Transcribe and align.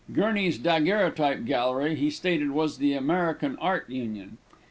Gurney's 0.11 0.57
Daguerreotype 0.57 1.45
Gallery 1.45 1.93
he 1.93 2.09
stated 2.09 2.49
was 2.49 2.79
the 2.79 2.93
American 2.95 3.55
Art 3.59 3.87
Union. 3.87 4.39